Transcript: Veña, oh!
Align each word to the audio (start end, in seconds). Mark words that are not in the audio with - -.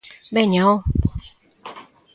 Veña, 0.35 0.61
oh! 0.73 0.77